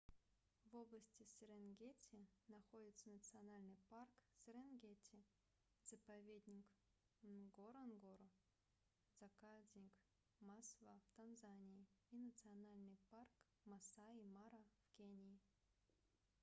[0.65, 4.09] в области серенгети находятся национальный парк
[4.43, 5.23] серенгети
[5.85, 6.65] заповедник
[7.21, 8.31] нгоронгоро
[9.19, 9.93] заказник
[10.39, 13.29] масва в танзании и национальный парк
[13.67, 15.37] маасай мара в кении